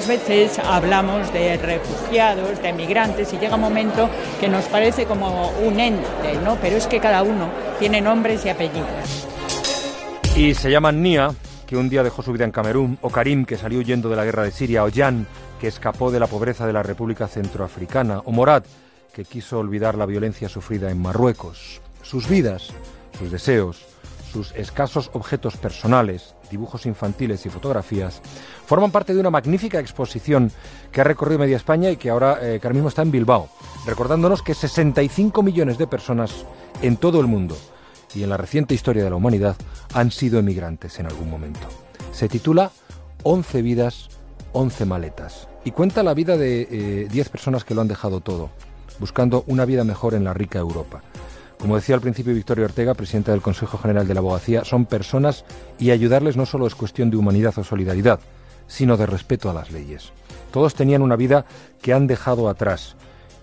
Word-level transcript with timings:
muchas 0.00 0.26
veces 0.26 0.58
hablamos 0.60 1.30
de 1.30 1.58
refugiados, 1.58 2.62
de 2.62 2.72
migrantes, 2.72 3.32
y 3.34 3.38
llega 3.38 3.56
un 3.56 3.60
momento 3.60 4.08
que 4.40 4.48
nos 4.48 4.64
parece 4.64 5.04
como 5.04 5.50
un 5.62 5.78
ente, 5.78 6.38
¿no? 6.42 6.56
Pero 6.56 6.76
es 6.76 6.86
que 6.86 7.00
cada 7.00 7.22
uno 7.22 7.50
tiene 7.78 8.00
nombres 8.00 8.46
y 8.46 8.48
apellidos. 8.48 9.26
Y 10.34 10.54
se 10.54 10.70
llaman 10.70 11.02
Nia, 11.02 11.34
que 11.66 11.76
un 11.76 11.90
día 11.90 12.02
dejó 12.02 12.22
su 12.22 12.32
vida 12.32 12.44
en 12.44 12.50
Camerún, 12.50 12.98
o 13.02 13.10
Karim, 13.10 13.44
que 13.44 13.58
salió 13.58 13.80
huyendo 13.80 14.08
de 14.08 14.16
la 14.16 14.24
guerra 14.24 14.44
de 14.44 14.52
Siria, 14.52 14.84
o 14.84 14.90
Jan, 14.90 15.26
que 15.60 15.68
escapó 15.68 16.10
de 16.10 16.20
la 16.20 16.28
pobreza 16.28 16.66
de 16.66 16.72
la 16.72 16.82
República 16.82 17.28
Centroafricana, 17.28 18.20
o 18.24 18.32
Morad, 18.32 18.62
que 19.12 19.26
quiso 19.26 19.58
olvidar 19.58 19.96
la 19.96 20.06
violencia 20.06 20.48
sufrida 20.48 20.90
en 20.90 21.02
Marruecos. 21.02 21.82
Sus 22.00 22.26
vidas, 22.26 22.70
sus 23.18 23.30
deseos, 23.30 23.84
sus 24.30 24.52
escasos 24.52 25.10
objetos 25.12 25.56
personales, 25.56 26.34
dibujos 26.50 26.86
infantiles 26.86 27.44
y 27.46 27.50
fotografías, 27.50 28.20
forman 28.66 28.90
parte 28.90 29.14
de 29.14 29.20
una 29.20 29.30
magnífica 29.30 29.80
exposición 29.80 30.52
que 30.92 31.00
ha 31.00 31.04
recorrido 31.04 31.40
media 31.40 31.56
España 31.56 31.90
y 31.90 31.96
que 31.96 32.10
ahora, 32.10 32.38
eh, 32.40 32.60
mismo 32.72 32.88
está 32.88 33.02
en 33.02 33.10
Bilbao, 33.10 33.48
recordándonos 33.86 34.42
que 34.42 34.54
65 34.54 35.42
millones 35.42 35.78
de 35.78 35.86
personas 35.86 36.44
en 36.82 36.96
todo 36.96 37.20
el 37.20 37.26
mundo 37.26 37.56
y 38.14 38.22
en 38.22 38.30
la 38.30 38.36
reciente 38.36 38.74
historia 38.74 39.04
de 39.04 39.10
la 39.10 39.16
humanidad 39.16 39.56
han 39.94 40.10
sido 40.10 40.38
emigrantes 40.38 40.98
en 40.98 41.06
algún 41.06 41.30
momento. 41.30 41.66
Se 42.12 42.28
titula 42.28 42.70
11 43.22 43.62
vidas, 43.62 44.08
11 44.52 44.84
maletas 44.84 45.48
y 45.64 45.72
cuenta 45.72 46.02
la 46.02 46.14
vida 46.14 46.36
de 46.36 47.08
10 47.10 47.26
eh, 47.26 47.30
personas 47.30 47.64
que 47.64 47.74
lo 47.74 47.80
han 47.80 47.88
dejado 47.88 48.20
todo, 48.20 48.50
buscando 48.98 49.44
una 49.46 49.64
vida 49.64 49.84
mejor 49.84 50.14
en 50.14 50.24
la 50.24 50.34
rica 50.34 50.58
Europa. 50.58 51.02
Como 51.60 51.76
decía 51.76 51.94
al 51.94 52.00
principio 52.00 52.32
Victoria 52.32 52.64
Ortega, 52.64 52.94
presidenta 52.94 53.32
del 53.32 53.42
Consejo 53.42 53.76
General 53.76 54.08
de 54.08 54.14
la 54.14 54.20
Abogacía, 54.20 54.64
son 54.64 54.86
personas 54.86 55.44
y 55.78 55.90
ayudarles 55.90 56.38
no 56.38 56.46
solo 56.46 56.66
es 56.66 56.74
cuestión 56.74 57.10
de 57.10 57.18
humanidad 57.18 57.52
o 57.58 57.64
solidaridad, 57.64 58.18
sino 58.66 58.96
de 58.96 59.04
respeto 59.04 59.50
a 59.50 59.52
las 59.52 59.70
leyes. 59.70 60.12
Todos 60.52 60.74
tenían 60.74 61.02
una 61.02 61.16
vida 61.16 61.44
que 61.82 61.92
han 61.92 62.06
dejado 62.06 62.48
atrás 62.48 62.96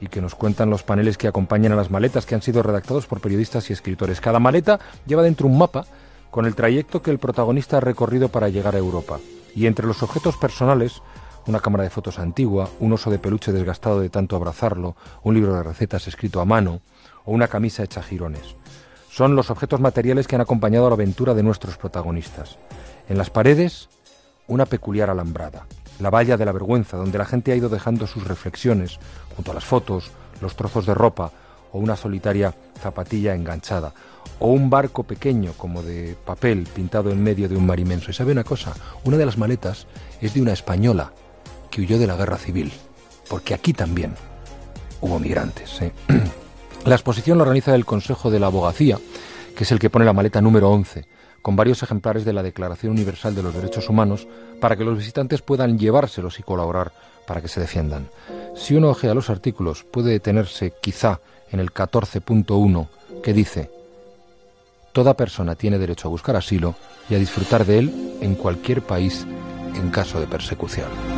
y 0.00 0.06
que 0.06 0.20
nos 0.20 0.36
cuentan 0.36 0.70
los 0.70 0.84
paneles 0.84 1.18
que 1.18 1.26
acompañan 1.26 1.72
a 1.72 1.76
las 1.76 1.90
maletas 1.90 2.24
que 2.24 2.36
han 2.36 2.42
sido 2.42 2.62
redactados 2.62 3.06
por 3.06 3.20
periodistas 3.20 3.68
y 3.68 3.72
escritores. 3.72 4.20
Cada 4.20 4.38
maleta 4.38 4.78
lleva 5.06 5.22
dentro 5.22 5.48
un 5.48 5.58
mapa 5.58 5.84
con 6.30 6.46
el 6.46 6.54
trayecto 6.54 7.02
que 7.02 7.10
el 7.10 7.18
protagonista 7.18 7.78
ha 7.78 7.80
recorrido 7.80 8.28
para 8.28 8.48
llegar 8.48 8.76
a 8.76 8.78
Europa. 8.78 9.18
Y 9.56 9.66
entre 9.66 9.88
los 9.88 10.04
objetos 10.04 10.36
personales, 10.36 11.02
una 11.48 11.60
cámara 11.60 11.82
de 11.82 11.90
fotos 11.90 12.20
antigua, 12.20 12.68
un 12.78 12.92
oso 12.92 13.10
de 13.10 13.18
peluche 13.18 13.50
desgastado 13.50 14.00
de 14.00 14.08
tanto 14.08 14.36
abrazarlo, 14.36 14.94
un 15.24 15.34
libro 15.34 15.54
de 15.54 15.64
recetas 15.64 16.06
escrito 16.06 16.40
a 16.40 16.44
mano 16.44 16.80
o 17.24 17.32
una 17.32 17.48
camisa 17.48 17.82
hecha 17.82 18.02
jirones. 18.02 18.56
Son 19.10 19.36
los 19.36 19.50
objetos 19.50 19.80
materiales 19.80 20.26
que 20.26 20.34
han 20.34 20.40
acompañado 20.40 20.88
la 20.88 20.94
aventura 20.94 21.34
de 21.34 21.42
nuestros 21.42 21.76
protagonistas. 21.76 22.56
En 23.08 23.18
las 23.18 23.30
paredes, 23.30 23.88
una 24.48 24.66
peculiar 24.66 25.10
alambrada, 25.10 25.66
la 26.00 26.10
valla 26.10 26.36
de 26.36 26.44
la 26.44 26.52
vergüenza, 26.52 26.96
donde 26.96 27.18
la 27.18 27.24
gente 27.24 27.52
ha 27.52 27.56
ido 27.56 27.68
dejando 27.68 28.06
sus 28.06 28.26
reflexiones, 28.26 28.98
junto 29.36 29.52
a 29.52 29.54
las 29.54 29.64
fotos, 29.64 30.10
los 30.40 30.56
trozos 30.56 30.86
de 30.86 30.94
ropa 30.94 31.30
o 31.72 31.78
una 31.78 31.96
solitaria 31.96 32.54
zapatilla 32.80 33.34
enganchada, 33.34 33.92
o 34.38 34.48
un 34.48 34.70
barco 34.70 35.04
pequeño 35.04 35.52
como 35.56 35.82
de 35.82 36.16
papel 36.24 36.66
pintado 36.72 37.10
en 37.10 37.22
medio 37.22 37.48
de 37.48 37.56
un 37.56 37.66
mar 37.66 37.78
inmenso. 37.78 38.10
Y 38.10 38.14
sabe 38.14 38.32
una 38.32 38.44
cosa, 38.44 38.72
una 39.04 39.16
de 39.16 39.26
las 39.26 39.38
maletas 39.38 39.86
es 40.20 40.34
de 40.34 40.42
una 40.42 40.52
española 40.52 41.12
que 41.70 41.80
huyó 41.80 41.98
de 41.98 42.06
la 42.06 42.16
guerra 42.16 42.36
civil, 42.36 42.72
porque 43.28 43.54
aquí 43.54 43.72
también 43.72 44.14
hubo 45.00 45.18
migrantes. 45.18 45.82
¿eh? 45.82 45.92
La 46.86 46.94
exposición 46.94 47.38
la 47.38 47.44
organiza 47.44 47.74
el 47.74 47.86
Consejo 47.86 48.30
de 48.30 48.38
la 48.38 48.46
Abogacía, 48.46 48.98
que 49.56 49.64
es 49.64 49.72
el 49.72 49.78
que 49.78 49.88
pone 49.88 50.04
la 50.04 50.12
maleta 50.12 50.40
número 50.40 50.70
11 50.70 51.06
con 51.40 51.56
varios 51.56 51.82
ejemplares 51.82 52.24
de 52.24 52.32
la 52.32 52.42
Declaración 52.42 52.92
Universal 52.92 53.34
de 53.34 53.42
los 53.42 53.54
Derechos 53.54 53.90
Humanos 53.90 54.26
para 54.60 54.76
que 54.76 54.84
los 54.84 54.96
visitantes 54.96 55.42
puedan 55.42 55.78
llevárselos 55.78 56.38
y 56.38 56.42
colaborar 56.42 56.92
para 57.26 57.42
que 57.42 57.48
se 57.48 57.60
defiendan. 57.60 58.08
Si 58.56 58.74
uno 58.74 58.88
ojea 58.88 59.12
los 59.12 59.28
artículos, 59.28 59.84
puede 59.84 60.12
detenerse 60.12 60.72
quizá 60.80 61.20
en 61.50 61.60
el 61.60 61.70
14.1 61.72 62.88
que 63.22 63.32
dice, 63.34 63.70
Toda 64.92 65.16
persona 65.16 65.54
tiene 65.54 65.78
derecho 65.78 66.08
a 66.08 66.10
buscar 66.10 66.36
asilo 66.36 66.76
y 67.10 67.14
a 67.14 67.18
disfrutar 67.18 67.66
de 67.66 67.78
él 67.78 68.16
en 68.20 68.36
cualquier 68.36 68.80
país 68.80 69.26
en 69.74 69.90
caso 69.90 70.20
de 70.20 70.26
persecución. 70.26 71.13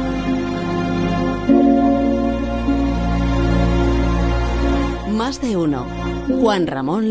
Más 5.26 5.41
de 5.41 5.56
uno. 5.56 5.84
Juan 6.28 6.69
Ramón 6.69 7.04